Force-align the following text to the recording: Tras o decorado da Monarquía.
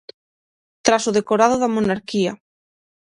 Tras 0.85 1.03
o 1.09 1.15
decorado 1.19 1.55
da 1.59 1.73
Monarquía. 1.75 2.33